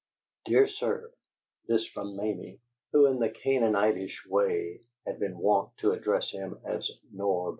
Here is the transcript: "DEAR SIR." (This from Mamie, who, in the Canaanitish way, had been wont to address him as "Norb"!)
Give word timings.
"DEAR 0.45 0.65
SIR." 0.65 1.11
(This 1.67 1.85
from 1.85 2.15
Mamie, 2.15 2.59
who, 2.91 3.05
in 3.05 3.19
the 3.19 3.29
Canaanitish 3.29 4.25
way, 4.25 4.81
had 5.05 5.19
been 5.19 5.37
wont 5.37 5.77
to 5.77 5.91
address 5.91 6.31
him 6.31 6.59
as 6.65 6.89
"Norb"!) 7.15 7.49